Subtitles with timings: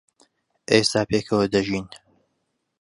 [0.71, 1.87] ئێستا پێکەوە دەژین.